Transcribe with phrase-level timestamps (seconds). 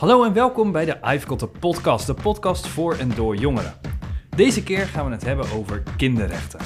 [0.00, 3.74] Hallo en welkom bij de I've Got a Podcast, de podcast voor en door jongeren.
[4.36, 6.60] Deze keer gaan we het hebben over kinderrechten.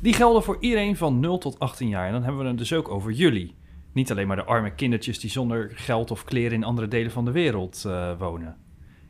[0.00, 2.72] Die gelden voor iedereen van 0 tot 18 jaar en dan hebben we het dus
[2.72, 3.54] ook over jullie.
[3.92, 7.24] Niet alleen maar de arme kindertjes die zonder geld of kleren in andere delen van
[7.24, 8.56] de wereld eh, wonen.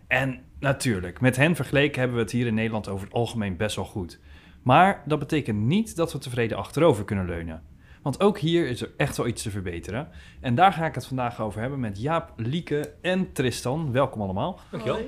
[0.07, 3.77] En natuurlijk, met hen vergeleken hebben we het hier in Nederland over het algemeen best
[3.77, 4.21] wel goed.
[4.67, 7.63] Maar dat betekent niet dat we tevreden achterover kunnen leunen.
[8.03, 10.09] Want ook hier is er echt wel iets te verbeteren.
[10.41, 13.93] En daar ga ik het vandaag over hebben met Jaap, Lieke en Tristan.
[13.93, 14.61] Welkom allemaal.
[14.71, 14.99] Dankjewel.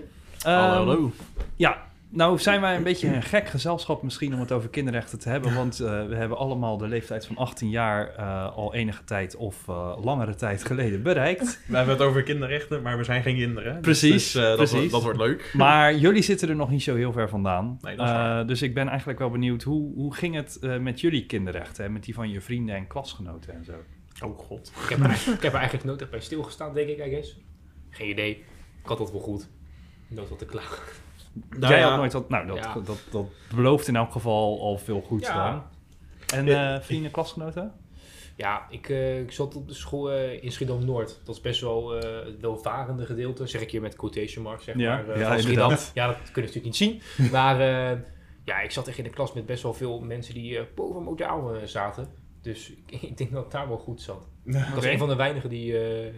[0.42, 1.06] Ehm,
[1.56, 5.28] Ja, nou zijn wij een beetje een gek gezelschap misschien om het over kinderrechten te
[5.28, 5.54] hebben.
[5.54, 9.68] Want eh, we hebben allemaal de leeftijd van 18 jaar eh, al enige tijd of
[9.68, 11.60] eh, langere tijd geleden bereikt.
[11.66, 13.72] We hebben het over kinderrechten, maar we zijn geen kinderen.
[13.72, 14.76] Dus- Precies, dus, eh, dat, precies.
[14.76, 15.50] wordt- dat wordt leuk.
[15.54, 17.78] Maar jullie zitten er nog niet zo heel ver vandaan.
[17.80, 18.06] Nee, dat.
[18.06, 21.84] Eh, dus ik ben eigenlijk wel benieuwd, hoe, hoe ging het eh, met jullie kinderrechten?
[21.84, 23.72] En met die van je vrienden en klasgenoten en zo?
[24.26, 24.72] Oh god.
[24.82, 27.10] Ik heb, er eigenlijk, ik heb er eigenlijk nooit echt bij stilgestaan, denk ik, I
[27.10, 27.36] guess.
[27.90, 28.30] Geen idee.
[28.82, 29.48] Ik had dat wel goed.
[30.08, 30.82] Nooit wat te klagen.
[31.50, 32.28] Nou Jij ja, had nooit wat...
[32.28, 32.74] Nou, dat, Ja.
[32.84, 35.50] dat, dat belooft in elk geval al veel goed Ja.
[35.50, 35.62] dan.
[36.38, 37.72] En eh, vrienden, klasgenoten?
[38.36, 41.20] Ja, ik, eh, ik zat op de school eh, in Schiedam-Noord.
[41.24, 43.46] Dat is best wel eh, het welvarende gedeelte.
[43.46, 45.08] Zeg ik hier met quotation marks, zeg Ja, maar.
[45.08, 45.70] eh, ja, van Schiedam.
[45.94, 47.00] Ja, dat kun je natuurlijk niet zien.
[47.32, 47.98] Maar eh,
[48.44, 51.02] ja, ik zat echt in de klas met best wel veel mensen die eh, boven
[51.02, 52.08] modaal zaten.
[52.42, 54.28] Dus ik, ik denk dat het daar wel goed zat.
[54.44, 56.14] Ik was een van de weinigen die eh,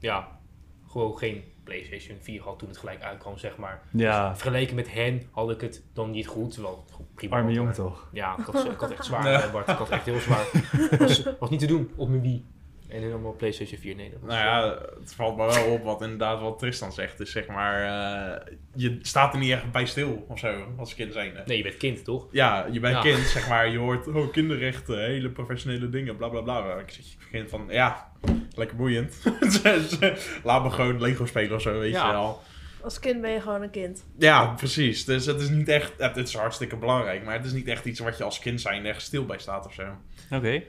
[0.00, 0.38] ja,
[0.86, 3.82] gewoon geen PlayStation 4 had toen het gelijk uitkwam, zeg maar.
[3.90, 6.52] Ja, Vergeleken met hen had ik het dan niet goed.
[6.52, 8.08] Terwijl het goed prima arme maar- toch?
[8.12, 9.68] Ja, ik had, ik had echt zwaar, Bart.
[9.68, 10.44] Ik had echt heel zwaar.
[10.90, 12.44] Het was, was niet te doen op mijn Wii.
[12.88, 13.94] En dan allemaal PlayStation 4.
[13.94, 17.18] Nee, dat was, Nou ja, het valt me wel op wat inderdaad wat Tristan zegt.
[17.18, 21.12] Dus zeg maar, eh, je staat er niet echt bij stil of zo, als kind
[21.12, 21.42] zijnde.
[21.46, 22.26] Nee, je bent kind, toch?
[22.30, 23.00] Ja, je bent Ja.
[23.00, 26.74] kind, zeg maar, je hoort oh, kinderrechten, hele professionele dingen, bla bla bla.
[26.74, 28.12] Ik zeg, ik begin van, ja,
[28.56, 29.14] lekker boeiend.
[30.44, 32.06] Laat me gewoon Lego spelen of zo, weet Ja.
[32.06, 32.42] je wel.
[32.82, 34.04] Als kind ben je gewoon een kind.
[34.18, 35.04] Ja, precies.
[35.04, 38.00] Dus het is niet echt, het is hartstikke belangrijk, maar het is niet echt iets
[38.00, 39.82] wat je als kind zijn echt stil bij staat of zo.
[40.30, 40.62] Oké.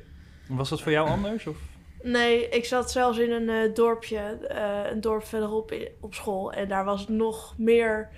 [0.48, 1.48] Was dat voor jou anders?
[1.48, 1.58] Of?
[2.02, 6.52] Nee, ik zat zelfs in een eh, dorpje, eh, een dorp verderop op school.
[6.52, 8.10] En daar was het nog meer,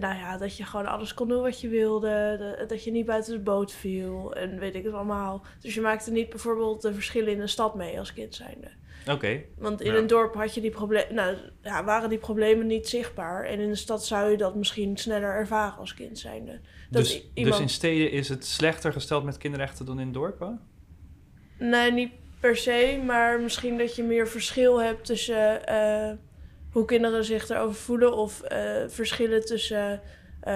[0.00, 2.08] nou ja, dat je gewoon alles kon doen wat je wilde.
[2.38, 5.44] de- dat je niet buiten de boot viel en weet ik het allemaal.
[5.60, 8.68] Dus je maakte niet bijvoorbeeld de verschillen in de stad mee als kind zijnde.
[9.10, 9.40] Oké.
[9.58, 9.98] Want in Ja.
[9.98, 13.44] een dorp had je die problemen, nou, ja, waren die problemen niet zichtbaar.
[13.44, 16.60] En in de stad zou je dat misschien sneller ervaren als kind zijnde.
[16.90, 17.54] Dat Dus, iemand...
[17.56, 20.60] dus in steden is het slechter gesteld met kinderrechten dan in dorpen?
[21.58, 26.10] Nee, niet per se, maar misschien dat je meer verschil hebt tussen eh,
[26.72, 30.00] hoe kinderen zich erover voelen of eh, verschillen tussen
[30.40, 30.52] eh,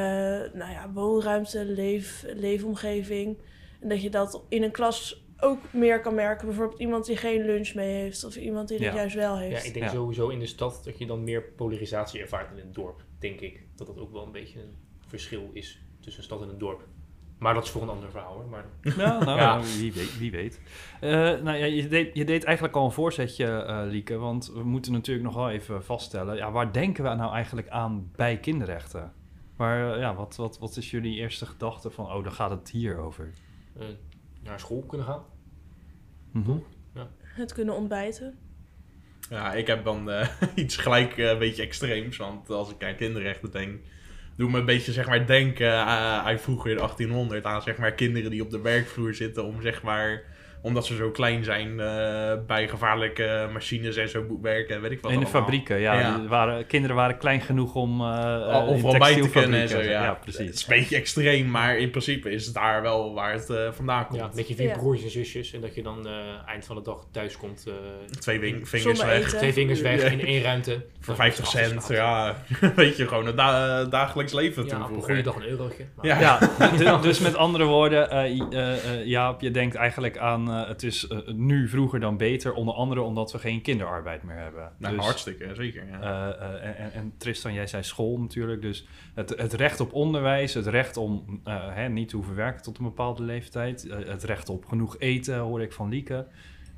[0.53, 3.39] nou ja, woonruimte, leef, leefomgeving.
[3.81, 6.47] En dat je dat in een klas ook meer kan merken.
[6.47, 8.95] Bijvoorbeeld iemand die geen lunch mee heeft of iemand die dat Ja.
[8.95, 9.65] juist wel Ja, heeft.
[9.65, 9.93] ik denk Ja.
[9.93, 13.05] sowieso in de stad dat je dan meer polarisatie ervaart in het dorp.
[13.19, 13.63] Denk ik.
[13.77, 14.75] Dat dat ook wel een beetje een
[15.07, 16.87] verschil is tussen een stad en een dorp.
[17.39, 18.47] Maar dat is voor een ander verhaal hoor.
[18.49, 18.65] Maar
[18.97, 19.61] Ja, nou, Ja.
[19.79, 20.19] wie weet.
[20.19, 20.61] Wie weet.
[21.01, 24.17] Eh, nou ja, je, deed, je deed eigenlijk al een voorzetje, eh, Lieke.
[24.17, 26.37] Want we moeten natuurlijk nog wel even vaststellen...
[26.37, 29.13] Ja, waar denken we nou eigenlijk aan bij kinderrechten?
[29.57, 32.05] Waar, eh, ja, wat, wat, wat is jullie eerste gedachte van...
[32.13, 33.31] Oh, dan gaat het hier over?
[33.79, 33.87] eh,
[34.43, 35.23] naar school kunnen gaan.
[36.31, 36.57] Mhm.
[37.23, 38.39] Het kunnen ontbijten.
[39.31, 40.11] Ja, ik heb dan
[40.55, 42.17] iets gelijk een beetje extreems.
[42.17, 43.81] Want als ik aan kinderrechten denk,
[44.37, 48.31] doe me een beetje zeg maar denken aan vroeger in 1800 aan zeg maar kinderen
[48.31, 50.23] die op de werkvloer zitten om zeg maar
[50.65, 54.91] omdat ze zo klein zijn eh, bij gevaarlijke machines en zo moet werken en weet
[54.91, 55.43] ik wat In de allemaal.
[55.43, 56.27] fabrieken, ja.
[56.29, 58.07] Waren, kinderen waren klein genoeg om uh,
[58.47, 59.91] Al- overal bij te kunnen en zo, ja.
[59.91, 60.09] ja.
[60.09, 60.51] Het precies.
[60.51, 64.07] is een beetje extreem, maar in principe is het daar wel waar het eh, vandaan
[64.07, 64.21] komt.
[64.21, 64.77] Ja, met je vier Ja.
[64.77, 65.53] broers en zusjes.
[65.53, 66.13] En dat je dan eh,
[66.47, 67.65] eind van de dag thuis komt.
[67.67, 67.73] eh,
[68.19, 69.27] Twee wing- vingers Zonder weg.
[69.27, 69.39] eten.
[69.39, 70.09] twee vingers weg Ja.
[70.09, 70.85] in één ruimte.
[71.01, 72.37] Voor Ja, 50 dat is cent, ja.
[72.77, 75.15] Weet je, gewoon het da- dagelijks leven Ja, toen op een vroeger.
[75.15, 75.85] goede dag een eurotje.
[75.97, 76.99] Maar- Ja.
[77.03, 81.07] Dus met andere woorden, eh, eh, eh, Jaap, je denkt eigenlijk aan eh, het is
[81.07, 84.73] eh, nu vroeger dan beter, onder andere omdat we geen kinderarbeid meer hebben.
[84.79, 85.87] Nou, Dus, hartstikke, zeker.
[85.89, 86.01] Ja.
[86.01, 90.55] eh, eh, en, en- Tristan, jij zei school natuurlijk, dus het, het recht op onderwijs,
[90.55, 94.49] het recht om eh, hè, niet te hoeven werken tot een bepaalde leeftijd, het recht
[94.49, 96.27] op genoeg eten, hoor ik van Lieke.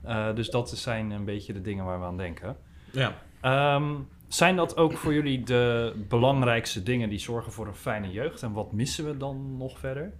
[0.03, 2.57] Eh, dus dat zijn een beetje de dingen waar we aan denken.
[2.91, 3.25] ja.
[3.41, 3.93] Ehm,
[4.29, 8.43] zijn dat ook voor jullie de belangrijkste dingen die zorgen voor een fijne jeugd?
[8.43, 10.13] En wat missen we dan nog verder?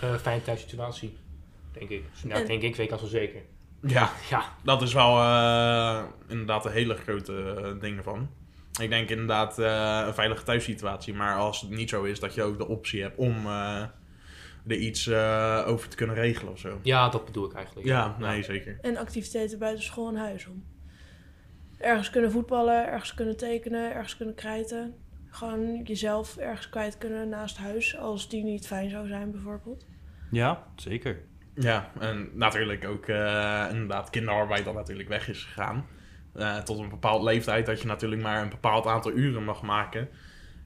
[0.00, 1.16] Eh, fijne thuissituatie,
[1.72, 2.04] denk ik.
[2.24, 3.42] Nou, En- denk ik, weet ik als wel zeker.
[3.82, 8.28] ja, Ja, dat is wel eh, inderdaad een hele grote eh, ding ervan.
[8.80, 11.14] Ik denk inderdaad eh, een veilige thuissituatie.
[11.14, 13.82] Maar als het niet zo is dat je ook de optie hebt om, eh,
[14.66, 16.78] er iets eh, over te kunnen regelen of zo.
[16.82, 17.86] Ja, dat bedoel ik eigenlijk.
[17.86, 18.78] Ja, nee, zeker.
[18.82, 20.64] En activiteiten buiten school en huis om.
[21.78, 24.94] Ergens kunnen voetballen, ergens kunnen tekenen, ergens kunnen krijten.
[25.30, 29.86] Gewoon jezelf ergens kwijt kunnen naast huis, als die niet fijn zou zijn bijvoorbeeld.
[30.30, 31.22] Ja, zeker.
[31.62, 35.86] Ja, en natuurlijk ook eh, inderdaad kinderarbeid dat natuurlijk weg is gegaan.
[36.34, 40.08] Eh, tot een bepaald leeftijd dat je natuurlijk maar een bepaald aantal uren mag maken.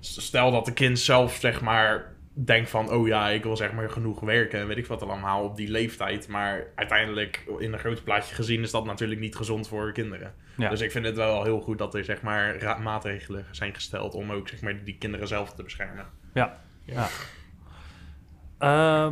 [0.00, 3.90] Stel dat de kind zelf zeg maar denkt van, oh ja, ik wil zeg maar
[3.90, 6.28] genoeg werken en weet ik wat allemaal op die leeftijd.
[6.28, 10.34] Maar uiteindelijk in een groot plaatje gezien is dat natuurlijk niet gezond voor kinderen.
[10.56, 10.68] Ja.
[10.68, 14.32] Dus ik vind het wel heel goed dat er zeg maar maatregelen zijn gesteld om
[14.32, 16.06] ook zeg maar die kinderen zelf te beschermen.
[16.84, 17.08] Ehm,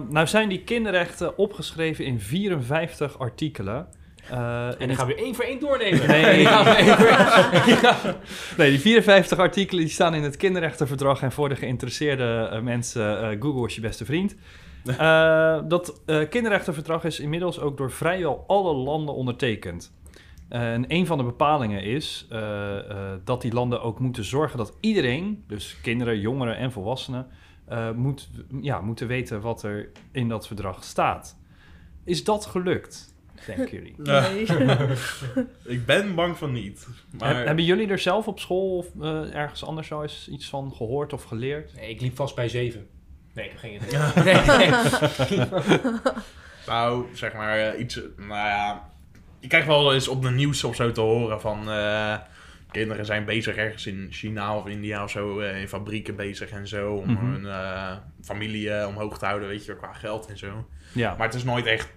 [0.08, 3.86] nou zijn die kinderrechten opgeschreven in 54 artikelen.
[4.30, 6.06] Eh, En dan gaan we één voor één doornemen.
[6.06, 6.44] Nee.
[8.58, 11.22] Nee, die 54 artikelen die staan in het kinderrechtenverdrag.
[11.22, 14.36] En voor de geïnteresseerde eh, mensen, eh, Google is je beste vriend.
[15.68, 16.00] Dat
[16.30, 19.92] kinderrechtenverdrag is inmiddels ook door vrijwel alle landen ondertekend.
[20.48, 22.28] En een van de bepalingen is
[23.24, 27.26] dat die landen ook moeten zorgen dat iedereen, dus kinderen, jongeren en volwassenen,
[27.72, 28.28] eh, moet,
[28.60, 31.36] ja, moeten weten wat er in dat verdrag staat.
[32.04, 33.14] Is dat gelukt,
[33.46, 33.94] denken jullie?
[33.96, 34.46] Nee.
[35.76, 36.86] ik ben bang van niet.
[37.18, 37.36] Maar...
[37.36, 40.72] Heb- hebben jullie er zelf op school of eh, ergens anders al eens iets van
[40.74, 41.74] gehoord of geleerd?
[41.74, 42.86] Nee, ik liep vast bij zeven.
[43.34, 44.24] Nee, ik heb geen idee.
[44.24, 44.68] Nee,
[45.38, 45.46] nee.
[46.66, 48.00] Nou, zeg maar eh, iets.
[48.16, 48.90] Nou ja.
[49.38, 51.68] Je krijgt wel eens op de nieuws of zo te horen van.
[52.72, 55.40] Kinderen zijn bezig ergens in China of India of zo.
[55.40, 56.94] eh, in fabrieken bezig en zo.
[56.94, 57.24] Om Mhm.
[57.26, 60.66] hun eh, familie eh, omhoog te houden, weet je, qua geld en zo.
[60.94, 61.14] Ja.
[61.16, 61.88] Maar het is nooit echt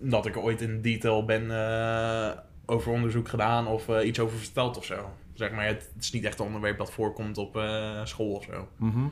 [0.00, 2.30] dat ik ooit in detail ben eh,
[2.66, 5.10] over onderzoek gedaan of eh, iets over verteld of zo.
[5.34, 8.44] Zeg maar, het, het is niet echt een onderwerp dat voorkomt op eh, school of
[8.44, 8.68] zo.
[8.76, 9.06] Mhm.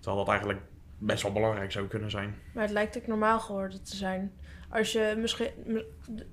[0.00, 0.60] Terwijl dat eigenlijk
[0.98, 2.34] best wel belangrijk zou kunnen zijn.
[2.52, 4.32] Maar het lijkt ook normaal geworden te zijn.
[4.70, 5.48] Als je misschien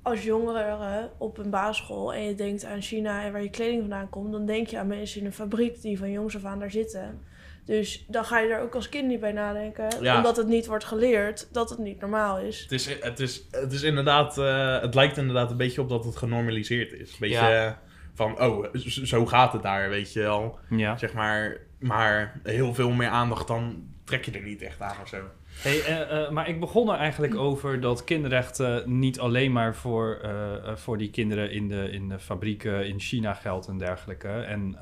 [0.01, 4.09] als jongere op een basisschool en je denkt aan China en waar je kleding vandaan
[4.09, 6.71] komt, dan denk je aan mensen in een fabriek die van jongs af aan daar
[6.71, 7.19] zitten.
[7.65, 10.17] Dus dan ga je er ook als kind niet bij nadenken, Ja.
[10.17, 12.61] omdat het niet wordt geleerd dat het niet normaal is.
[12.61, 16.05] Het is, het is, het is inderdaad, eh, het lijkt inderdaad een beetje op dat
[16.05, 17.11] het genormaliseerd is.
[17.11, 17.65] Een beetje Ja.
[17.65, 17.71] eh,
[18.13, 18.65] van, oh,
[19.03, 20.59] zo gaat het daar, weet je wel.
[20.69, 20.97] Ja.
[20.97, 25.07] Zeg maar, maar heel veel meer aandacht, dan trek je er niet echt aan of
[25.07, 25.17] zo.
[25.61, 30.19] Hey, eh, eh, maar ik begon er eigenlijk over dat kinderrechten niet alleen maar voor,
[30.21, 34.27] eh, voor die kinderen in de, in de fabrieken in China geldt en dergelijke.
[34.27, 34.77] En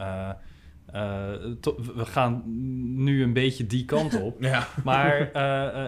[1.96, 2.44] we gaan
[2.96, 4.42] nu een beetje die kant op.
[4.44, 5.30] Ja, Maar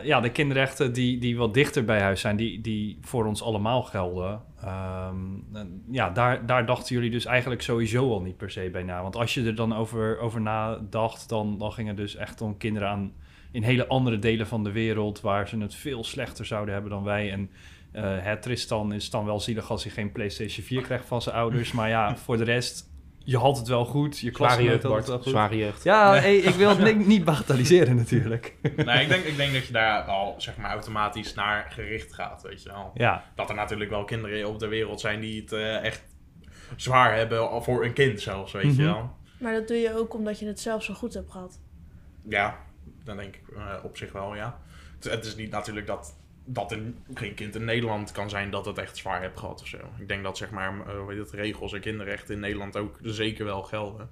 [0.06, 3.84] ja, de kinderrechten die, die wat dichter bij huis zijn, die, die voor ons allemaal
[3.84, 4.42] gelden.
[4.62, 5.16] Ehm,
[5.92, 9.02] ja, daar, daar dachten jullie dus eigenlijk sowieso al niet per se bij na.
[9.02, 12.58] Want als je er dan over, over nadacht, dan, dan ging het dus echt om
[12.58, 13.14] kinderen aan
[13.54, 17.04] in hele andere delen van de wereld, waar ze het veel slechter zouden hebben dan
[17.04, 17.32] wij.
[17.32, 17.50] En
[17.92, 21.36] eh het Tristan is dan wel zielig als hij geen PlayStation 4 krijgt van zijn
[21.36, 21.72] ouders.
[21.72, 24.20] Maar ja, voor de rest, je had het wel goed.
[24.20, 25.08] Je Zware jeugd, Bart.
[25.08, 25.28] wel goed.
[25.32, 25.84] Zware jeugd.
[25.84, 26.20] Ja, Nee.
[26.26, 28.56] hey, ik wil het niet, niet bagatelliseren natuurlijk.
[28.86, 32.42] nee, ik denk, ik denk dat je daar al, zeg maar, automatisch naar gericht gaat,
[32.42, 32.92] weet je wel.
[32.94, 36.04] Ja, Dat er natuurlijk wel kinderen op de wereld zijn die het eh, echt
[36.76, 38.80] zwaar hebben, al voor een kind zelfs, weet Mhm.
[38.82, 39.16] je wel.
[39.40, 41.60] Maar dat doe je ook omdat je het zelf zo goed hebt gehad.
[42.30, 42.58] Ja,
[43.04, 44.60] dan denk ik eh, op zich wel, ja.
[44.96, 46.16] Het, het is niet natuurlijk dat,
[46.46, 46.80] dat er
[47.14, 49.78] geen kind in Nederland kan zijn dat het echt zwaar heeft gehad of zo.
[50.00, 53.46] Ik denk dat zeg maar, hoe heet het, regels en kinderrechten in Nederland ook zeker
[53.46, 54.10] wel gelden.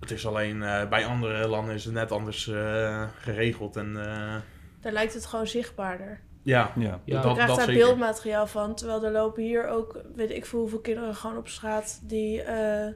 [0.00, 4.36] Het is alleen eh, bij andere landen is het net anders eh, geregeld en eh,
[4.80, 6.20] Daar lijkt het gewoon zichtbaarder.
[6.42, 7.00] ja, ja.
[7.04, 7.84] Ja, dat, je krijgt dat daar zeker.
[7.84, 8.74] beeldmateriaal van.
[8.74, 12.92] Terwijl er lopen hier ook, weet ik veel hoeveel kinderen gewoon op straat die, eh,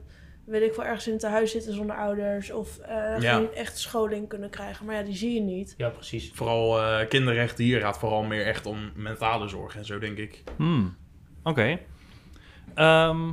[0.49, 2.51] weet ik veel, ergens in het huis zitten zonder ouders.
[2.51, 3.35] Of eh, Ja.
[3.35, 4.85] geen echt scholing kunnen krijgen.
[4.85, 5.73] Maar ja, die zie je niet.
[5.77, 6.31] Ja, precies.
[6.33, 10.43] Vooral eh, kinderrechten hier gaat vooral meer echt om mentale zorg en zo, denk ik.
[10.55, 10.95] Hmm.
[11.43, 11.79] Oké.
[12.73, 13.31] Ehm,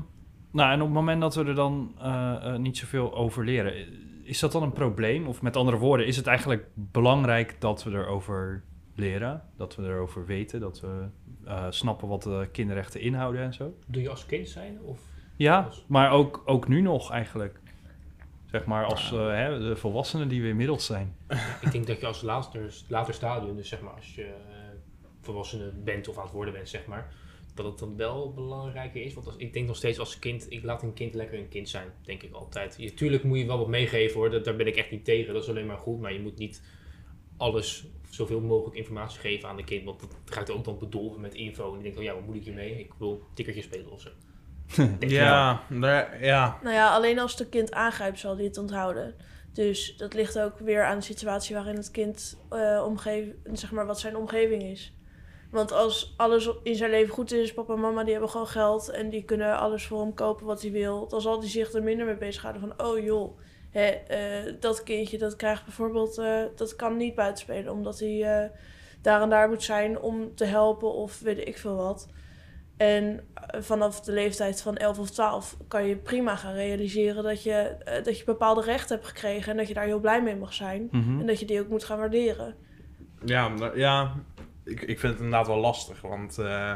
[0.53, 3.73] nou, en op het moment dat we er dan eh, niet zoveel over leren,
[4.25, 5.27] is dat dan een probleem?
[5.27, 8.63] Of met andere woorden, is het eigenlijk belangrijk dat we erover
[8.95, 9.43] leren?
[9.57, 10.61] Dat we erover weten?
[10.61, 11.05] Dat we
[11.45, 13.75] eh, snappen wat de kinderrechten inhouden en zo?
[13.87, 14.79] Doe je als kind zijn?
[14.83, 15.01] Of
[15.37, 17.61] Ja, maar ook, ook nu nog eigenlijk.
[18.51, 21.17] Zeg maar als eh, hè, de volwassenen die we inmiddels zijn.
[21.61, 24.35] ik denk dat je als later, later stadium, dus zeg maar als je
[25.21, 27.15] volwassene bent of aan het worden bent, zeg maar,
[27.55, 29.15] dat het dan wel belangrijker is.
[29.15, 31.69] Want als, ik denk nog steeds als kind, ik laat een kind lekker een kind
[31.69, 32.75] zijn, denk ik altijd.
[32.79, 35.35] Je, tuurlijk moet je wel wat meegeven hoor, dat, daar ben ik echt niet tegen,
[35.35, 36.01] dat is alleen maar goed.
[36.01, 36.63] Maar je moet niet
[37.37, 41.35] alles, zoveel mogelijk informatie geven aan de kind, want dat gaat ook dan bedolven met
[41.35, 41.67] info.
[41.67, 42.79] En die denkt, oh ja, wat moet ik hiermee?
[42.79, 44.11] Ik wil tikkertje spelen of zo.
[45.01, 46.59] Ja, daar, ja.
[46.63, 49.15] Nou ja, alleen als het een kind aangrijpt zal die het onthouden.
[49.53, 53.87] Dus dat ligt ook weer aan de situatie waarin het kind eh omgeef, zeg maar,
[53.87, 54.97] wat zijn omgeving is.
[55.51, 58.89] Want als alles in zijn leven goed is, papa en mama die hebben gewoon geld
[58.89, 61.83] en die kunnen alles voor hem kopen wat hij wil, dan zal hij zich er
[61.83, 63.39] minder mee bezighouden van, oh joh,
[63.71, 68.51] hè, eh, dat kindje dat krijgt bijvoorbeeld, eh, dat kan niet buitenspelen omdat hij eh,
[69.03, 72.09] daar en daar moet zijn om te helpen of weet ik veel wat.
[72.77, 77.43] En eh, vanaf de leeftijd van 11 of 12 kan je prima gaan realiseren dat
[77.43, 80.37] je, eh, dat je bepaalde rechten hebt gekregen en dat je daar heel blij mee
[80.37, 80.89] mag zijn.
[80.91, 81.21] Mhm.
[81.21, 82.55] En dat je die ook moet gaan waarderen.
[83.25, 84.15] Ja, maar- ja
[84.65, 86.01] ik, ik vind het inderdaad wel lastig.
[86.01, 86.71] Want eh,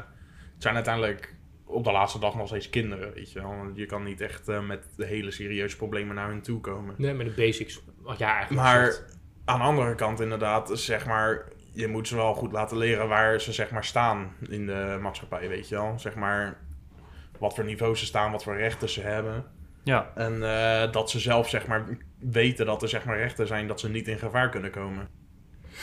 [0.54, 3.56] het zijn uiteindelijk op de laatste dag nog steeds kinderen, weet je wel.
[3.56, 6.94] Want Je kan niet echt eh, met de hele serieuze problemen naar hun toe komen.
[6.98, 7.82] Nee, met de basics.
[8.02, 8.98] Wat ja, eigenlijk Maar
[9.44, 11.48] aan de andere kant inderdaad, zeg maar...
[11.80, 15.48] Je moet ze wel goed laten leren waar ze zeg maar staan in de maatschappij,
[15.48, 15.98] weet je wel.
[15.98, 16.58] Zeg maar
[17.38, 19.44] wat voor niveau ze staan, wat voor rechten ze hebben.
[19.82, 23.66] Ja, En eh, dat ze zelf zeg maar weten dat er zeg maar rechten zijn
[23.66, 25.08] dat ze niet in gevaar kunnen komen.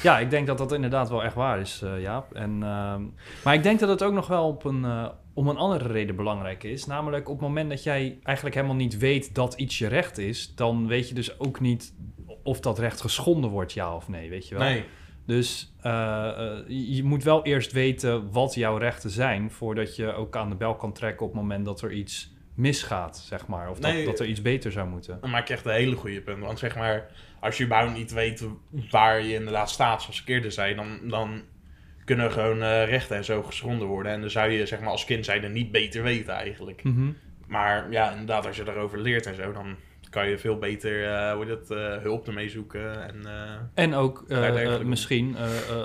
[0.04, 2.34] Ja, ik denk dat dat inderdaad wel echt waar is, eh Jaap.
[2.34, 3.04] En, ehm,
[3.44, 6.16] maar ik denk dat het ook nog wel op een, eh, om een andere reden
[6.16, 6.86] belangrijk is.
[6.86, 10.56] Namelijk op het moment dat jij eigenlijk helemaal niet weet dat iets je recht is...
[10.56, 11.94] dan weet je dus ook niet
[12.44, 14.64] of dat recht geschonden wordt, ja of nee, weet je wel?
[14.64, 14.86] Nee,
[15.28, 19.52] Dus eh, eh, je moet wel eerst weten wat jouw rechten zijn...
[19.52, 23.18] voordat je ook aan de bel kan trekken op het moment dat er iets misgaat,
[23.18, 23.70] zeg maar.
[23.70, 23.96] Of Nee.
[23.96, 25.18] dat, dat er iets beter zou moeten.
[25.22, 26.40] dan maak je echt een hele goede punt.
[26.44, 28.46] Want zeg maar, als je überhaupt niet weet
[28.92, 31.42] waar je inderdaad staat, zoals ik eerder zei, dan, dan
[32.06, 34.12] kunnen gewoon eh, rechten en zo geschonden worden.
[34.12, 36.84] En dan zou je zeg maar als kind zijnde niet beter weten eigenlijk.
[36.84, 37.12] Mhm.
[37.48, 39.76] Maar ja, inderdaad, als je daarover leert en zo, dan
[40.10, 43.08] kan je veel beter eh, hoe dat, eh, hulp ermee zoeken.
[43.08, 45.36] En, eh, En ook eh, eh, misschien,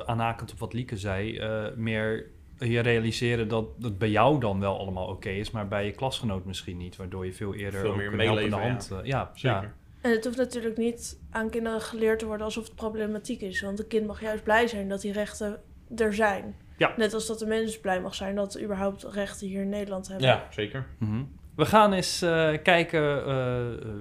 [0.06, 2.26] aanhakend op wat Lieke zei, eh, meer
[2.58, 6.44] je realiseren dat het bij jou dan wel allemaal oké is, maar bij je klasgenoot
[6.44, 8.90] misschien niet, waardoor je veel eerder Veel ook meer een helpende meeleven, hand...
[8.90, 9.62] eh, ja, zeker.
[9.62, 9.72] ja.
[10.00, 13.60] En het hoeft natuurlijk niet aan kinderen geleerd te worden alsof het problematiek is.
[13.62, 15.60] Want een kind mag juist blij zijn dat die rechten
[15.96, 16.56] er zijn.
[16.76, 16.94] Ja.
[16.96, 20.08] Net als dat de mens blij mag zijn dat we überhaupt rechten hier in Nederland
[20.08, 20.26] hebben.
[20.26, 20.86] Ja, zeker.
[20.98, 21.22] Mhm.
[21.56, 23.34] We gaan eens eh, kijken eh,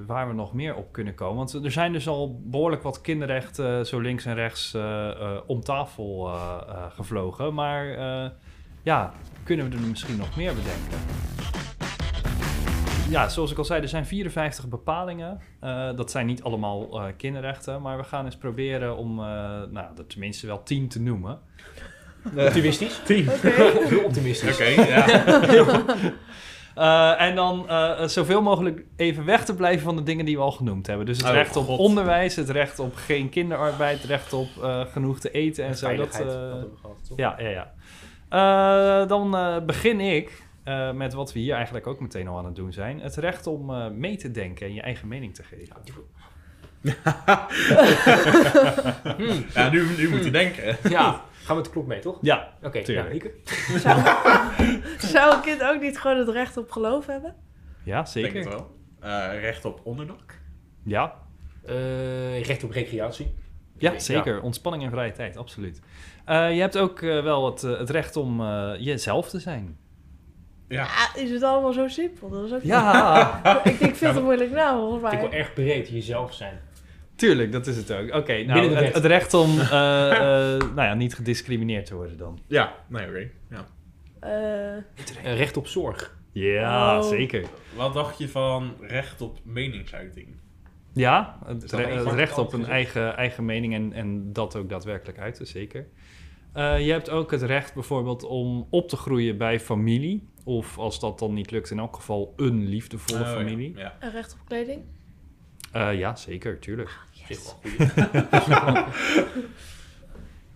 [0.06, 1.36] waar we nog meer op kunnen komen.
[1.36, 5.38] Want er zijn dus al behoorlijk wat kinderrechten eh, zo links en rechts eh, eh,
[5.48, 7.54] om tafel eh, eh, gevlogen.
[7.54, 8.30] Maar eh,
[8.84, 10.98] ja, kunnen we er misschien nog meer bedenken?
[13.10, 15.40] Ja, zoals ik al zei, er zijn 54 bepalingen.
[15.60, 19.26] Eh, dat zijn niet allemaal eh, kinderrechten, maar we gaan eens proberen om eh,
[19.70, 21.40] nou, er tenminste wel 10 te noemen.
[22.36, 23.02] Optimistisch.
[23.06, 23.30] Tien.
[23.30, 23.50] Oké.
[23.50, 24.54] Heel optimistisch.
[24.54, 25.06] Oké, ja.
[26.76, 30.42] Eh, en dan eh, zoveel mogelijk even weg te blijven van de dingen die we
[30.44, 31.06] al genoemd hebben.
[31.06, 31.80] Dus het Oh, recht op God.
[31.80, 35.96] onderwijs, het recht op geen kinderarbeid, het recht op eh, genoeg te eten en zo.
[35.96, 37.18] Dat, eh, dat hebben we gehad, toch?
[37.18, 37.74] ja, ja, ja.
[39.02, 42.46] Eh, dan eh, begin ik eh, met wat we hier eigenlijk ook meteen al aan
[42.46, 43.00] het doen zijn.
[43.00, 45.76] Het recht om eh, mee te denken en je eigen mening te geven.
[49.18, 49.46] Hmm.
[49.54, 50.78] ja nu, nu moet je denken.
[50.90, 52.18] Ja, gaan we met de klok mee, toch?
[52.22, 53.04] Ja, Oké, ja.
[53.12, 53.32] Lieke.
[53.78, 54.02] Zou,
[55.14, 57.36] zou een kind ook niet gewoon het recht op geloof hebben?
[57.84, 58.50] ja denk het zeker.
[58.50, 58.76] wel.
[59.00, 60.40] Eh, recht op onderdak.
[60.84, 61.14] Ja,
[61.66, 63.36] Eh, recht op recreatie.
[63.78, 64.00] ja, Ja.
[64.00, 64.42] zeker.
[64.42, 65.80] Ontspanning en vrije tijd, absoluut.
[66.26, 69.78] Eh, je hebt ook wel het, het recht om eh, jezelf te zijn.
[70.68, 70.84] Ja.
[70.84, 72.30] Ah, is het allemaal zo simpel?
[72.30, 75.40] Dat is ook Ja, Ik denk veel te moeilijk nou, volgens Vind ik wel mij.
[75.40, 76.60] erg breed, jezelf zijn.
[77.22, 78.14] Tuurlijk, dat is het ook.
[78.16, 82.40] Oké, nou, het, recht om eh, eh, nou ja, niet gediscrimineerd te worden dan.
[82.48, 83.30] Ja, nee, oké.
[83.50, 83.66] Ja.
[85.24, 86.18] Eh, recht op zorg.
[86.32, 87.08] Ja, Oh.
[87.10, 87.46] zeker.
[87.76, 90.28] Wat dacht je van recht op meningsuiting?
[90.94, 95.48] Ja, het, re- recht op een eigen, eigen mening en, en dat ook daadwerkelijk uiten,
[95.48, 95.88] zeker.
[96.54, 100.28] Eh, je hebt ook het recht bijvoorbeeld om op te groeien bij familie.
[100.44, 103.74] Of als dat dan niet lukt, in elk geval een liefdevolle Oh, familie.
[103.78, 103.96] Ja.
[104.00, 104.82] een recht op kleding?
[105.72, 106.90] Eh, ja, zeker, tuurlijk.
[107.34, 108.86] Zeg wel goed.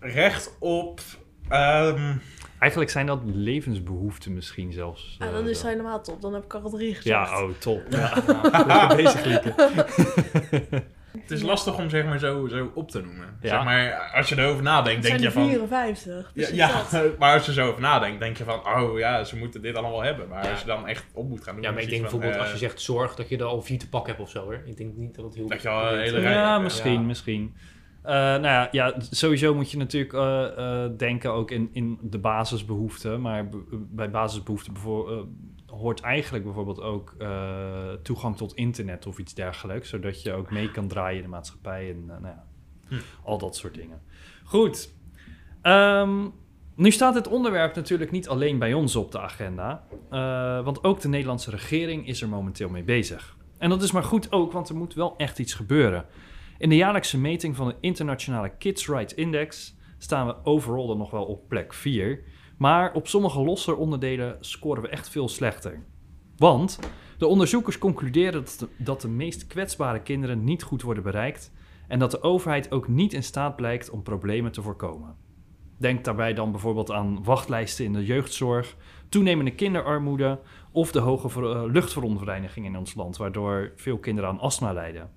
[0.00, 1.00] Recht op...
[1.48, 2.14] ehm,
[2.58, 5.16] Eigenlijk zijn dat levensbehoeften misschien zelfs.
[5.18, 5.70] Ah, eh, dan is het dan.
[5.70, 6.20] helemaal top.
[6.22, 7.04] Dan heb ik al drie gezegd.
[7.28, 7.82] Ja, oh, top.
[7.90, 8.86] Ja.
[8.96, 9.42] Bezig.
[11.28, 13.36] het is lastig om zeg maar zo, zo op te noemen.
[13.40, 13.48] Ja.
[13.48, 15.68] Zeg maar, als je erover nadenkt, Het denk zijn je van...
[15.68, 16.30] 54.
[16.34, 16.82] Ja, ja,
[17.18, 18.66] maar als je zo over nadenkt, denk je van...
[18.66, 20.28] Oh ja, ze moeten dit allemaal hebben.
[20.28, 20.50] Maar Ja.
[20.50, 21.62] als je dan echt op moet gaan doen...
[21.64, 23.62] Ja, maar ik denk van, bijvoorbeeld eh, als je zegt zorg, dat je er al
[23.62, 24.62] vier te pak hebt of zo hoor.
[24.64, 25.48] Ik denk niet dat het heel...
[25.48, 26.58] Dat je al een hele rij- Ja, Ja.
[26.58, 27.56] misschien, misschien.
[28.06, 32.18] Eh, nou ja, ja, sowieso moet je natuurlijk eh, eh, denken ook in, in de
[32.18, 33.20] basisbehoeften.
[33.20, 35.20] Maar bij basisbehoeften eh,
[35.66, 37.16] hoort eigenlijk bijvoorbeeld ook
[38.02, 39.88] toegang tot internet of iets dergelijks.
[39.88, 42.44] Zodat je ook mee kan draaien in de maatschappij en nou ja,
[42.88, 42.94] Hm.
[43.24, 44.00] al dat soort dingen.
[44.44, 44.92] Goed.
[45.62, 46.26] Ehm,
[46.74, 49.84] nu staat het onderwerp natuurlijk niet alleen bij ons op de agenda.
[50.64, 53.36] want ook de Nederlandse regering is er momenteel mee bezig.
[53.58, 56.04] En dat is maar goed ook, want er moet wel echt iets gebeuren.
[56.58, 61.10] In de jaarlijkse meting van de internationale Kids Rights Index staan we overal dan nog
[61.10, 62.22] wel op plek 4.
[62.58, 65.84] Maar op sommige losse onderdelen scoren we echt veel slechter.
[66.36, 66.78] Want
[67.18, 71.52] de onderzoekers concluderen dat de, dat de meest kwetsbare kinderen niet goed worden bereikt
[71.88, 75.16] en dat de overheid ook niet in staat blijkt om problemen te voorkomen.
[75.78, 78.76] Denk daarbij dan bijvoorbeeld aan wachtlijsten in de jeugdzorg,
[79.08, 80.40] toenemende kinderarmoede
[80.72, 85.10] of de hoge eh, luchtverontreiniging in ons land, waardoor veel kinderen aan astma lijden.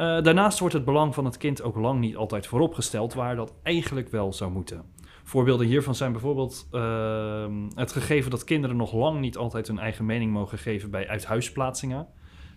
[0.00, 3.54] Eh, daarnaast wordt het belang van het kind ook lang niet altijd vooropgesteld, waar dat
[3.62, 4.84] eigenlijk wel zou moeten.
[5.24, 10.06] Voorbeelden hiervan zijn bijvoorbeeld ehm, het gegeven dat kinderen nog lang niet altijd hun eigen
[10.06, 12.06] mening mogen geven bij uithuisplaatsingen,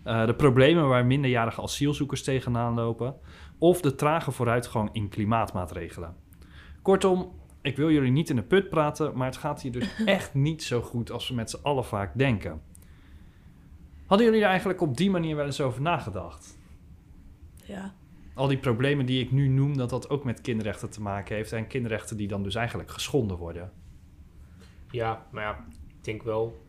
[0.04, 3.14] eh, de problemen waar minderjarige asielzoekers tegenaan lopen,
[3.58, 6.16] of de trage vooruitgang in klimaatmaatregelen.
[6.82, 7.32] Kortom,
[7.62, 10.62] ik wil jullie niet in de put praten, maar het gaat hier dus echt niet
[10.62, 12.62] zo goed als we met z'n allen vaak denken.
[14.06, 16.62] Hadden jullie er eigenlijk op die manier wel eens over nagedacht?
[17.66, 17.94] Ja.
[18.34, 21.52] Al die problemen die ik nu noem, dat dat ook met kinderrechten te maken heeft.
[21.52, 23.72] En kinderrechten die dan dus eigenlijk geschonden worden.
[24.90, 25.66] Ja, maar ja,
[25.98, 26.62] ik denk wel...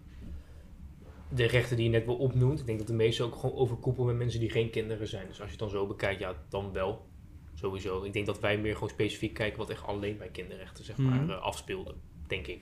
[1.30, 4.08] De rechten die je net wel opnoemt, ik denk dat de meeste ook gewoon overkoepelen
[4.08, 5.28] met mensen die geen kinderen zijn.
[5.28, 7.06] Dus als je het dan zo bekijkt, ja, dan wel.
[7.54, 8.04] Sowieso.
[8.04, 11.22] Ik denk dat wij meer gewoon specifiek kijken wat echt alleen bij kinderrechten, zeg maar,
[11.22, 11.30] Mhm.
[11.30, 11.96] eh, afspeelde.
[12.28, 12.62] Denk ik.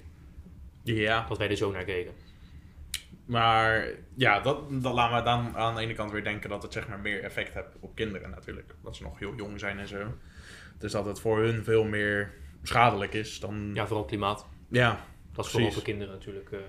[0.83, 2.13] Ja, Dat wij er zo naar keken.
[3.25, 6.74] Maar ja, dat, dat laat me dan aan de ene kant weer denken dat het
[6.74, 8.75] zeg maar meer effect heeft op kinderen natuurlijk.
[8.84, 10.13] Dat ze nog heel jong zijn en zo.
[10.77, 13.72] Dus dat het voor hun veel meer schadelijk is dan...
[13.74, 14.48] Ja, vooral klimaat.
[14.70, 14.89] ja
[15.34, 15.74] Dat is vooral Precies.
[15.74, 16.60] voor kinderen natuurlijk eh,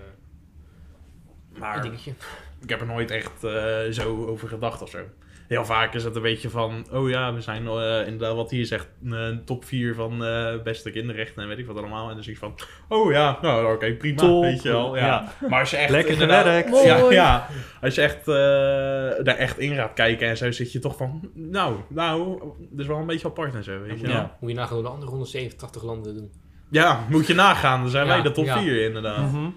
[1.53, 2.13] een maar dingetje.
[2.61, 5.05] ik heb er nooit echt eh, zo over gedacht of zo.
[5.47, 8.65] Heel vaak is het een beetje van, oh ja, we zijn eh, inderdaad wat hier
[8.65, 12.09] zegt, een top 4 van eh, beste kinderrechten en weet ik wat allemaal.
[12.09, 12.55] En dan zie je van,
[12.89, 14.41] oh ja, nou oké, prima, Top.
[14.41, 14.95] weet je wel.
[14.95, 15.05] Ja.
[15.05, 15.47] Ja.
[15.49, 16.83] Maar als je echt Lekker gewerkt.
[16.83, 17.47] Ja, ja,
[17.81, 21.29] als je echt eh, daar echt in gaat kijken en zo zit je toch van,
[21.33, 24.37] nou, nou, dat is wel een beetje apart en zo, weet je Ja.
[24.39, 26.31] Moet je nagaan hoe de andere 187 landen doen.
[26.69, 28.59] Ja, moet je nagaan, dan zijn Ja, wij de top ja.
[28.61, 29.31] 4 inderdaad.
[29.31, 29.47] Mhm.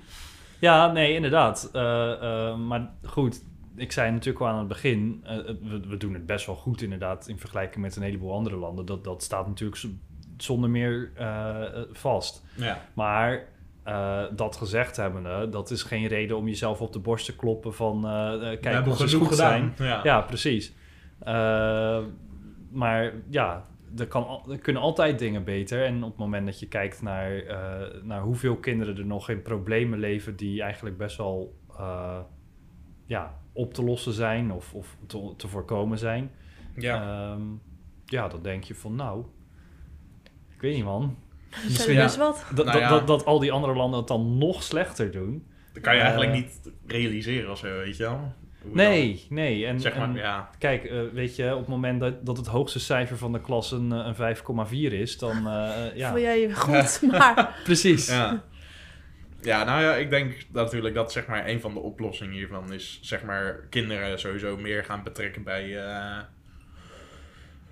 [0.59, 1.71] Ja, nee, inderdaad.
[1.73, 3.43] Eh, eh, maar goed,
[3.81, 6.83] ik zei natuurlijk al aan het begin, eh, we, we doen het best wel goed
[6.83, 8.87] inderdaad in vergelijking met een heleboel andere landen.
[8.87, 9.83] Dat, dat staat natuurlijk
[10.37, 12.45] zonder meer eh, eh, vast.
[12.57, 12.85] Ja.
[12.95, 13.45] Maar
[13.83, 17.75] eh, dat gezegd hebbende, dat is geen reden om jezelf op de borst te kloppen
[17.75, 19.73] van eh, eh, kijk, is genoeg goed gedaan.
[19.77, 19.89] zijn.
[19.89, 20.01] Ja.
[20.03, 20.73] Ja, precies.
[21.19, 22.03] Eh,
[22.71, 25.85] maar ja, er, kan, er kunnen altijd dingen beter.
[25.85, 29.43] En op het moment dat je kijkt naar, eh, naar hoeveel kinderen er nog in
[29.43, 32.19] problemen leven die eigenlijk best wel eh,
[33.07, 36.31] ja, op te lossen zijn of, of te, te voorkomen zijn.
[36.77, 37.03] Ja.
[37.33, 37.43] Ehm,
[38.07, 39.25] ja, dan denk je van nou,
[40.55, 41.17] ik weet niet man.
[41.51, 42.17] Dat Misschien- ja.
[42.17, 42.45] wat.
[42.55, 42.89] Dat, Nou dat, ja.
[42.89, 45.47] dat, dat al die andere landen het dan nog slechter doen.
[45.73, 48.33] Dat kan je eigenlijk Eh, niet realiseren of zo, weet je wel.
[48.63, 49.67] Hoe Nee, nee.
[49.67, 50.51] En, dan- Zeg maar, en- ja.
[50.59, 53.73] Kijk, eh, weet je, op het moment dat, dat het hoogste cijfer van de klas
[53.73, 55.43] een, eh, een 5,4 is, dan
[55.95, 58.09] ja, Voel jij je goed, maar precies.
[58.09, 58.45] Ja.
[59.41, 62.99] Ja, nou ja, ik denk natuurlijk dat zeg maar een van de oplossingen hiervan is
[63.03, 66.17] zeg maar kinderen sowieso meer gaan betrekken bij eh,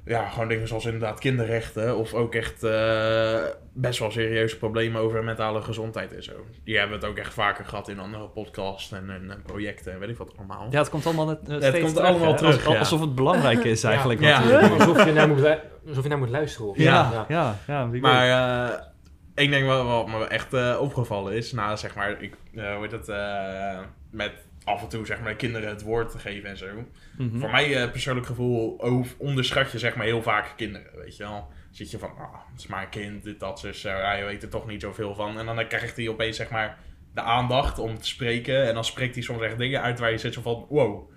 [0.04, 3.38] ja, gewoon dingen zoals inderdaad kinderrechten of ook echt eh,
[3.72, 6.32] best wel serieuze problemen over mentale gezondheid en zo.
[6.64, 9.92] Die hebben we het ook echt vaker gehad in andere podcasts en, en, en projecten
[9.92, 10.66] en weet ik wat allemaal.
[10.70, 12.36] Ja, het komt allemaal net, Het steeds komt terug, allemaal hè?
[12.36, 12.78] terug, Als- ja.
[12.78, 14.20] Alsof het belangrijk is eigenlijk.
[14.20, 14.60] Ja.
[14.68, 16.68] Alsof je naar moet, alsof je naar moet luisteren.
[16.68, 17.24] Of ja, ja.
[17.28, 18.00] ja, ja.
[18.00, 18.28] Maar
[18.68, 18.78] eh,
[19.36, 22.88] ik denk wel wat me echt eh, opgevallen is, na zeg maar, ik, eh, hoe
[22.88, 24.32] eh, met
[24.64, 26.66] af en toe zeg maar kinderen het woord te geven en zo.
[27.18, 27.38] Mhm.
[27.38, 31.48] Voor mij persoonlijk gevoel over, onderschat je zeg maar heel vaak kinderen, weet je wel.
[31.70, 34.42] Zit je van, ah, het is maar een kind, dit, dat, dus ja, je weet
[34.42, 35.38] er toch niet zoveel van.
[35.38, 36.78] En dan krijgt hij opeens zeg maar
[37.14, 40.18] de aandacht om te spreken en dan spreekt hij soms echt dingen uit waar je
[40.18, 41.10] zit zo van, wow.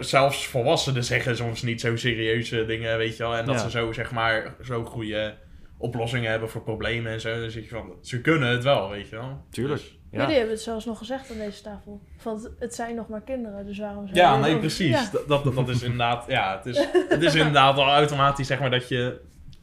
[0.00, 3.36] Zelfs volwassenen zeggen soms niet zo serieuze dingen, weet je wel.
[3.36, 3.60] En dat Ja.
[3.60, 5.34] ze zo, zeg maar, zo goede
[5.78, 7.40] oplossingen hebben voor problemen en zo.
[7.40, 9.44] Dan zit je van, ze kunnen het wel, weet je wel.
[9.50, 9.80] Tuurlijk.
[9.80, 10.18] Dus- Ja.
[10.20, 12.00] jullie hebben het zelfs nog gezegd aan deze tafel.
[12.16, 14.90] Van het- het zijn nog maar kinderen, dus waarom zou Ja, je nee, ook- precies.
[14.90, 15.08] Ja.
[15.26, 18.70] Dat, dat, dat is inderdaad, ja, het is, het is inderdaad al automatisch, zeg maar,
[18.70, 19.20] dat je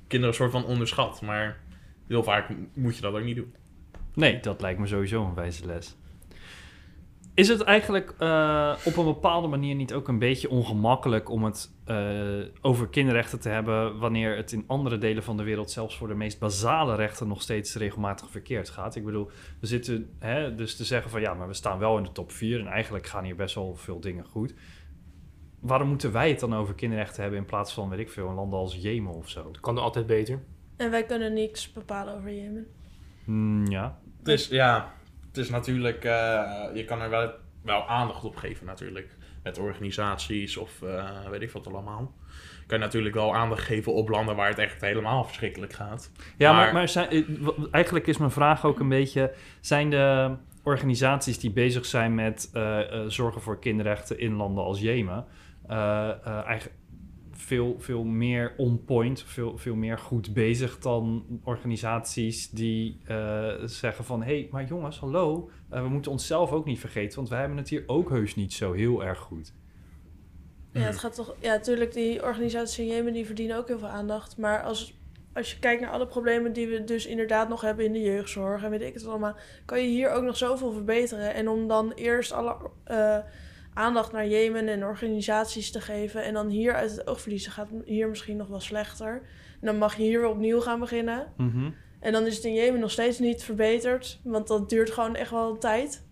[0.07, 1.21] kinderen een soort van onderschat.
[1.21, 1.57] Maar
[2.07, 3.55] heel vaak moet je dat ook niet doen.
[4.13, 5.95] Nee, dat lijkt me sowieso een wijze les.
[7.35, 11.71] Is het eigenlijk eh, op een bepaalde manier niet ook een beetje ongemakkelijk om het
[11.85, 16.07] eh, over kinderrechten te hebben wanneer het in andere delen van de wereld zelfs voor
[16.07, 18.95] de meest basale rechten nog steeds regelmatig verkeerd gaat?
[18.95, 22.03] Ik bedoel, we zitten hè, dus te zeggen van ja, maar we staan wel in
[22.03, 24.53] de top 4 en eigenlijk gaan hier best wel veel dingen goed.
[25.59, 28.35] Waarom moeten wij het dan over kinderrechten hebben in plaats van, weet ik veel, een
[28.35, 29.47] land als Jemen of zo?
[29.47, 30.39] Het kan er altijd beter.
[30.77, 32.67] En wij kunnen niks bepalen over Jemen.
[33.23, 34.93] Hmm, ja, Het is, ja,
[35.33, 37.31] het is natuurlijk, eh, je kan er wel,
[37.63, 39.15] wel aandacht op geven natuurlijk.
[39.43, 42.13] met organisaties of eh, weet ik wat allemaal.
[42.67, 46.11] Kan je natuurlijk wel aandacht geven op landen waar het echt helemaal verschrikkelijk gaat.
[46.37, 49.33] Ja, maar, Maar- maar zijn, eh, eigenlijk is mijn vraag ook een beetje...
[49.61, 52.51] zijn de organisaties die bezig zijn met
[53.07, 55.25] zorgen voor kinderrechten in landen als Jemen...
[55.67, 56.71] eigenlijk
[57.53, 64.05] veel, veel meer on point, veel, veel meer goed bezig dan organisaties die eh, zeggen
[64.05, 64.23] van...
[64.23, 67.15] hé, hey, maar jongens, hallo, eh, we moeten onszelf ook niet vergeten...
[67.15, 69.53] want wij hebben het hier ook heus niet zo heel erg goed.
[70.71, 71.35] Ja, het gaat toch.
[71.39, 74.37] Ja, natuurlijk, die organisaties in Jemen die verdienen ook heel veel aandacht.
[74.37, 74.99] Maar als,
[75.33, 78.63] als je kijkt naar alle problemen die we dus inderdaad nog hebben in de jeugdzorg
[78.63, 79.35] en weet ik het allemaal,
[79.65, 81.33] kan je hier ook nog zoveel verbeteren.
[81.33, 83.17] En om dan eerst alle eh,
[83.73, 87.69] aandacht naar Jemen en organisaties te geven en dan hier uit het oog verliezen, gaat
[87.85, 89.21] hier misschien nog wel slechter.
[89.61, 91.33] En dan mag je hier weer opnieuw gaan beginnen.
[91.37, 91.69] Mhm.
[91.99, 95.31] En dan is het in Jemen nog steeds niet verbeterd, want dat duurt gewoon echt
[95.31, 96.05] wel een tijd.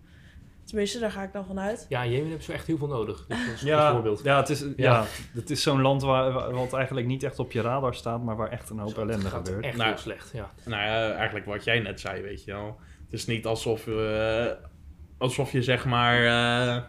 [0.64, 1.86] Tenminste, daar ga ik dan vanuit.
[1.88, 3.26] Ja, Jemen hebben ze echt heel veel nodig.
[3.28, 4.20] Dus dat is een Ja, voorbeeld.
[4.24, 4.66] ja, het is, ja.
[4.76, 5.04] Ja.
[5.34, 8.36] het is zo'n land waar, waar- wat eigenlijk niet echt op je radar staat, maar
[8.36, 9.64] waar echt een hoop ellende gaat gebeurt.
[9.64, 10.50] echt Nou, heel slecht, ja.
[10.64, 12.78] Nou ja, eigenlijk wat jij net zei, weet je wel.
[13.04, 14.46] Het is niet alsof, eh,
[15.18, 16.82] alsof je zeg maar, eh,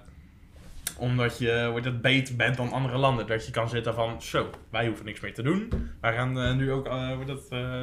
[0.97, 4.49] omdat je wordt het beter bent dan andere landen, dat je kan zitten van, zo,
[4.69, 5.69] wij hoeven niks meer te doen.
[6.01, 7.81] Wij gaan eh, nu ook eh, wordt het, eh,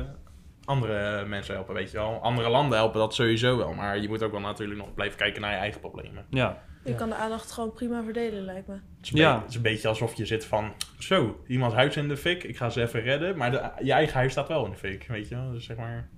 [0.65, 2.21] andere mensen helpen, weet je wel.
[2.23, 5.41] Andere landen helpen dat sowieso wel, maar je moet ook wel natuurlijk nog blijven kijken
[5.41, 6.27] naar je eigen problemen.
[6.31, 6.97] Ja, Je Ja.
[6.97, 8.75] kan de aandacht gewoon prima verdelen, lijkt me.
[8.75, 9.25] Het is, een Ja.
[9.27, 12.45] beetje, het is een beetje alsof je zit van, zo, iemands huis in de fik,
[12.45, 15.07] ik ga ze even redden, maar de, je eigen huis staat wel in de fik,
[15.09, 15.51] weet je wel.
[15.51, 16.09] Dus zeg maar...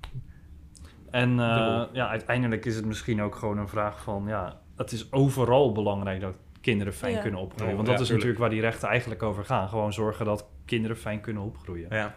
[1.10, 5.12] en eh, ja, uiteindelijk is het misschien ook gewoon een vraag van, ja, het is
[5.12, 7.20] overal belangrijk dat kinderen fijn Ja.
[7.20, 7.70] kunnen opgroeien.
[7.70, 8.28] Oh, Want ja, dat is tuurlijk.
[8.28, 9.68] natuurlijk waar die rechten eigenlijk over gaan.
[9.68, 11.86] Gewoon zorgen dat kinderen fijn kunnen opgroeien.
[11.90, 12.14] Ja.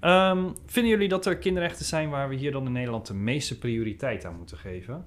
[0.00, 3.58] Ehm, vinden jullie dat er kinderrechten zijn waar we hier dan in Nederland de meeste
[3.58, 5.06] prioriteit aan moeten geven?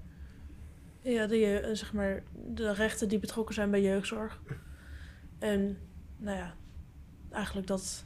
[1.01, 4.41] Ja, de, eh, zeg maar, de rechten die betrokken zijn bij jeugdzorg.
[5.39, 5.77] En,
[6.17, 6.53] nou ja,
[7.31, 8.05] eigenlijk dat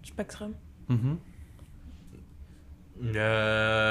[0.00, 0.56] spectrum.
[0.86, 1.14] Mhm.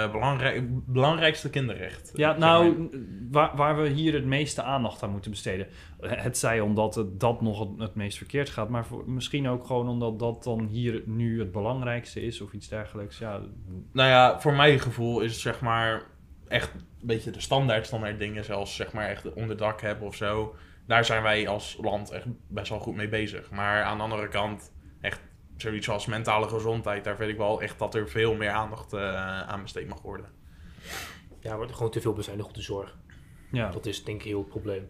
[0.07, 2.11] Eh, belangrijk, belangrijkste kinderrecht.
[2.15, 2.89] Ja, nou,
[3.31, 5.67] waar, waar we hier het meeste aandacht aan moeten besteden.
[5.99, 9.65] Het zij omdat het, dat nog het, het meest verkeerd gaat, maar voor, misschien ook
[9.65, 13.17] gewoon omdat dat dan hier nu het belangrijkste is of iets dergelijks.
[13.17, 13.41] Ja,
[13.91, 16.03] Nou ja, voor mijn gevoel is het zeg maar
[16.47, 20.55] echt een beetje de standaard, standaard dingen, zoals zeg maar echt onderdak hebben of zo.
[20.87, 23.51] Daar zijn wij als land echt best wel goed mee bezig.
[23.51, 24.71] Maar aan de andere kant,
[25.57, 29.41] zoiets als mentale gezondheid, daar vind ik wel echt dat er veel meer aandacht eh,
[29.41, 30.25] aan besteed mag worden.
[31.39, 32.97] Ja, er wordt gewoon te veel bezuinigd op de zorg.
[33.51, 33.71] ja.
[33.71, 34.89] Dat is denk ik heel het probleem.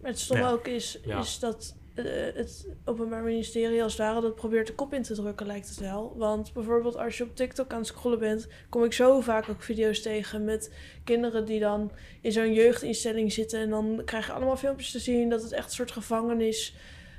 [0.00, 0.50] Maar het stom Ja.
[0.50, 1.18] ook is, Ja.
[1.18, 5.14] is dat eh, het Openbaar Ministerie als het ware dat probeert de kop in te
[5.14, 6.14] drukken, lijkt het wel.
[6.16, 9.62] Want bijvoorbeeld als je op TikTok aan het scrollen bent, kom ik zo vaak ook
[9.62, 10.74] video's tegen met
[11.04, 13.60] kinderen die dan in zo'n jeugdinstelling zitten.
[13.60, 16.74] En dan krijg je allemaal filmpjes te zien dat het echt een soort gevangenis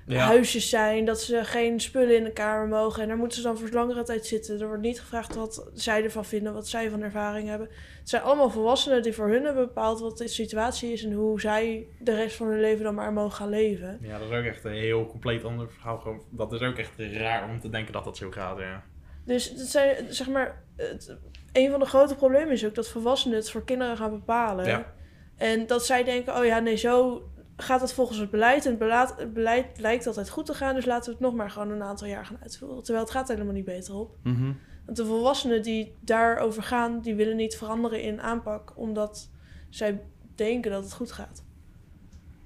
[0.08, 3.02] huisjes zijn, dat ze geen spullen in de kamer mogen.
[3.02, 4.62] En daar moeten ze dan voor langere tijd zitten.
[4.62, 7.68] Er wordt niet gevraagd wat zij ervan vinden, wat zij van ervaring hebben.
[8.00, 11.42] Het zijn allemaal volwassenen die voor hun hebben bepaald wat de situatie is en hoe
[11.42, 14.00] zij de rest van hun leven dan maar mogen gaan leven.
[14.02, 16.24] Ja, dat is ook echt een heel compleet ander verhaal.
[16.30, 18.84] Dat is ook echt raar om te denken dat dat zo gaat, ja.
[19.26, 21.18] Dus het zijn, zeg maar, het,
[21.54, 24.66] een van de grote problemen is ook dat volwassenen het voor kinderen gaan bepalen.
[24.66, 24.94] Ja.
[25.38, 27.24] En dat zij denken, oh ja, nee, zo
[27.58, 28.63] gaat het volgens het beleid.
[28.66, 31.34] En het beleid, het beleid lijkt altijd goed te gaan, dus laten we het nog
[31.34, 32.84] maar gewoon een aantal jaar gaan uitvoeren.
[32.84, 34.16] Terwijl het gaat helemaal niet beter op.
[34.24, 34.52] Mhm.
[34.86, 39.32] Want de volwassenen die daarover gaan, die willen niet veranderen in aanpak, omdat
[39.70, 40.02] zij
[40.36, 41.46] denken dat het goed gaat.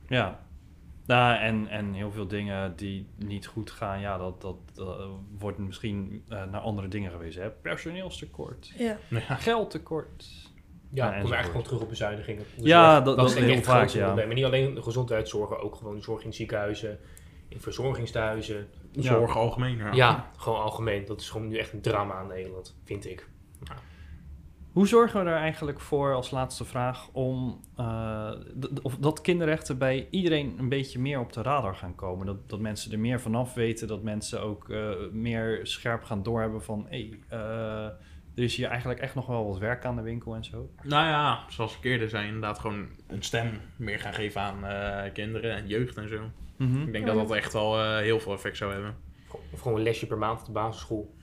[0.08, 0.46] Ja.
[1.06, 5.58] Nou, en, en heel veel dingen die niet goed gaan, ja, dat, dat, eh, wordt
[5.58, 7.42] misschien eh, naar andere dingen gewezen.
[7.42, 7.50] Hè?
[7.50, 8.98] Personeelstekort, Ja.
[9.10, 9.36] ja.
[9.36, 10.52] geldtekort.
[10.90, 12.44] Ja, komen we eigenlijk gewoon terug op bezuinigingen.
[12.58, 14.06] de Ja, dat- dat is is denk ik heel echt vaak, ja.
[14.06, 14.30] probleem.
[14.30, 17.00] En niet alleen de gezondheidszorg, ook gewoon zorg in ziekenhuizen,
[17.48, 18.68] in verzorgingstehuizen.
[18.92, 19.94] Zorg algemeen, ja.
[19.94, 20.32] Ja.
[20.38, 21.06] gewoon algemeen.
[21.06, 23.28] Dat is gewoon nu echt een drama in Nederland, vind ik.
[24.72, 28.32] Hoe zorgen we er eigenlijk voor, als laatste vraag, om eh,
[28.82, 32.26] of dat kinderrechten bij iedereen een beetje meer op de radar gaan komen?
[32.26, 36.64] Dat, dat mensen er meer vanaf weten, dat mensen ook eh, meer scherp gaan doorhebben
[36.64, 37.88] van hé, hey, eh,
[38.38, 40.70] er is hier eigenlijk echt nog wel wat werk aan de winkel en zo.
[40.84, 45.14] Nou ja, zoals ik eerder zei, inderdaad gewoon een stem meer gaan geven aan eh,
[45.14, 46.22] kinderen en jeugd en zo.
[46.86, 48.96] Ik denk dat dat echt wel eh, heel veel effect zou hebben.
[49.52, 51.16] Of gewoon een lesje per maand op de basisschool.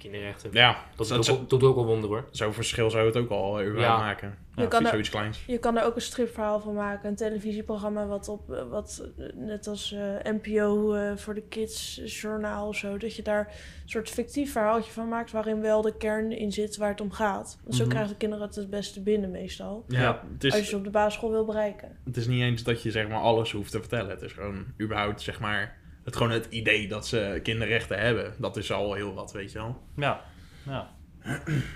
[0.00, 0.50] Kinderrechten.
[0.52, 2.24] Ja, Dat dat, doet zo, ook, doet ook wel wonder hoor.
[2.30, 4.06] zo'n verschil zou het ook al eh, überhaupt Ja.
[4.06, 4.34] maken.
[4.54, 5.42] Je Ja, kan er- zoiets kleins.
[5.46, 7.08] Je kan er ook een stripverhaal van maken.
[7.08, 12.68] Een televisieprogramma wat op, eh, wat eh, net als eh, NPO voor de kids journaal
[12.68, 12.96] of zo.
[12.96, 13.46] Dat je daar
[13.82, 17.10] een soort fictief verhaaltje van maakt waarin wel de kern in zit waar het om
[17.12, 17.58] gaat.
[17.62, 17.90] Want zo Mhm.
[17.90, 19.84] krijgen de kinderen het het beste binnen meestal.
[19.88, 21.96] Ja, het Als je ze op de basisschool wil bereiken.
[22.04, 24.10] het is niet eens dat je zeg maar alles hoeft te vertellen.
[24.10, 25.78] Het is gewoon überhaupt zeg maar...
[26.04, 28.34] Het, gewoon het idee dat ze kinderrechten hebben.
[28.38, 29.76] Dat is al heel wat, weet je wel.
[29.96, 30.20] Ja,
[30.66, 30.90] ja.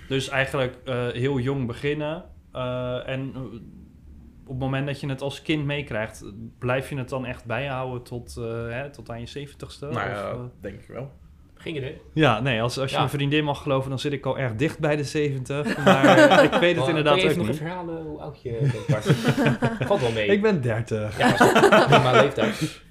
[0.09, 2.25] Dus eigenlijk eh, heel jong beginnen.
[2.53, 3.41] eh, en eh,
[4.47, 6.25] op het moment dat je het als kind meekrijgt,
[6.59, 9.87] blijf je het dan echt bijhouden tot, eh, hè, tot aan je zeventigste?
[9.87, 11.11] nou ja, denk ik wel.
[11.55, 12.01] Geen idee.
[12.15, 12.99] Ja, nee, als, als je Ja.
[13.03, 15.77] mijn vriendin mag geloven, dan zit ik al erg dicht bij de 70.
[15.85, 17.55] Maar ik weet het inderdaad je ook even nog niet.
[17.57, 19.05] even herhalen hoe oud je bent, Bart?
[19.89, 20.27] Valt wel mee.
[20.27, 21.19] Ik ben 30.
[21.19, 21.33] Ja,
[21.87, 22.83] prima leeftijd.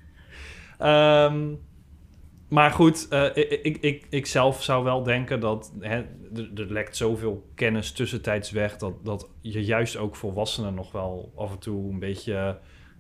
[0.83, 1.53] Ehm,
[2.49, 5.97] maar goed, eh, ik, ik, ik, ik zelf zou wel denken dat hè,
[6.35, 11.31] er, er lekt zoveel kennis tussentijds weg dat, dat je juist ook volwassenen nog wel
[11.35, 12.59] af en toe een beetje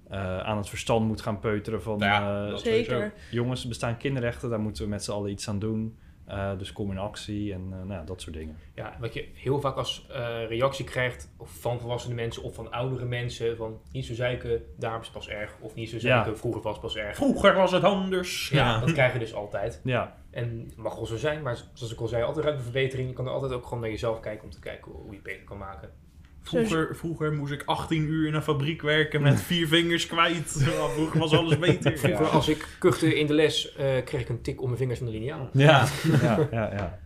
[0.09, 3.13] eh, aan het verstand moet gaan peuteren van Ja, eh, Zeker.
[3.31, 5.97] jongens, er bestaan kinderrechten, daar moeten we met z'n allen iets aan doen.
[6.33, 8.57] Eh, dus kom in actie en eh, nou, ja, dat soort dingen.
[8.75, 12.71] Ja, wat je heel vaak als eh, reactie krijgt of van volwassene mensen of van
[12.71, 13.57] oudere mensen.
[13.57, 15.55] Van niet zo zeiken, daar is pas erg.
[15.59, 17.15] Of niet zo zeiken, vroeger was pas erg.
[17.15, 18.49] Vroeger was het anders.
[18.49, 19.81] Ja, dat krijg je dus altijd.
[19.83, 22.71] Ja, En het mag wel zo zijn, maar zoals ik al zei, altijd ruimte voor
[22.71, 23.09] verbetering.
[23.09, 25.23] Je kan er altijd ook gewoon naar jezelf kijken om te kijken hoe je het
[25.23, 25.89] beter kan maken.
[26.43, 30.65] Vroeger, vroeger moest ik 18 uur in een fabriek werken met vier vingers kwijt.
[30.95, 31.97] Vroeger was alles beter.
[31.97, 34.97] Vroeger, als ik kuchte in de les, eh, kreeg ik een tik om mijn vingers
[34.99, 35.49] van de liniaal.
[35.53, 35.87] ja,
[36.21, 36.73] ja, ja.
[36.73, 36.99] ja.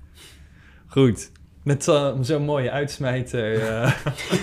[0.88, 1.32] Goed.
[1.64, 3.92] Met zo- zo'n mooie uitsmijter eh,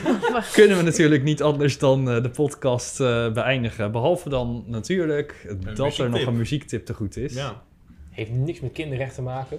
[0.52, 3.92] kunnen we natuurlijk niet anders dan eh, de podcast eh, beëindigen.
[3.92, 7.35] Behalve dan natuurlijk dat er nog een muziektip te goed is.
[7.35, 7.62] Ja.
[8.11, 9.59] Heeft niks met kinderrechten te maken.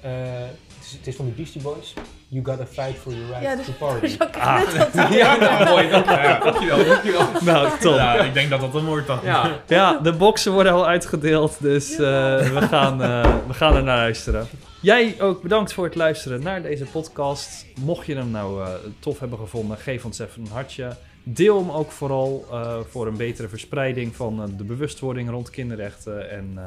[0.00, 1.94] Eh, het, is, het is van de Beastie Boys.
[2.30, 4.16] You gotta fight for your right Ja, to party.
[4.40, 5.10] Ah.
[5.10, 5.88] ja, nou, mooi.
[5.90, 6.40] Dankjewel.
[6.44, 6.84] Dankjewel.
[6.84, 7.26] dankjewel.
[7.44, 7.94] Nou, top.
[7.94, 9.08] ja, ik denk dat dat een mooi is.
[9.22, 13.82] Ja, Ja, de boxen worden al uitgedeeld, dus eh, we, gaan, eh, we gaan er
[13.82, 14.46] naar luisteren.
[14.80, 17.66] Jij ook bedankt voor het luisteren naar deze podcast.
[17.80, 20.96] Mocht je hem nou eh, tof hebben gevonden, geef ons even een hartje.
[21.22, 26.30] Deel hem ook vooral eh, voor een betere verspreiding van de bewustwording rond kinderrechten.
[26.30, 26.58] En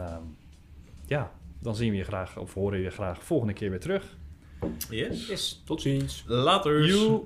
[1.06, 4.04] ja, dan zien we je graag, of horen we je graag volgende keer weer terug.
[4.90, 5.28] Yes.
[5.28, 5.62] yes.
[5.66, 6.24] Tot ziens.
[6.28, 7.22] Later.